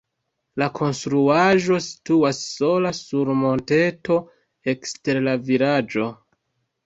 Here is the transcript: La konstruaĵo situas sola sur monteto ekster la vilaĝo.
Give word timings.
La 0.59 0.67
konstruaĵo 0.77 1.75
situas 1.87 2.39
sola 2.45 2.93
sur 3.01 3.31
monteto 3.41 4.17
ekster 4.73 5.23
la 5.27 5.35
vilaĝo. 5.51 6.09